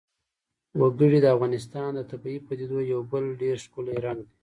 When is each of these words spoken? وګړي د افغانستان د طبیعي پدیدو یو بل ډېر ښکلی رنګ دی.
وګړي 0.79 1.19
د 1.21 1.25
افغانستان 1.35 1.89
د 1.95 1.99
طبیعي 2.11 2.39
پدیدو 2.47 2.79
یو 2.93 3.01
بل 3.11 3.23
ډېر 3.41 3.55
ښکلی 3.65 3.95
رنګ 4.05 4.19
دی. 4.27 4.33